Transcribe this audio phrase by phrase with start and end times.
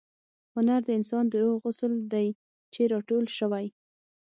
[0.55, 2.27] هنر د انسان د روح عسل دی
[2.73, 3.65] چې را ټول شوی.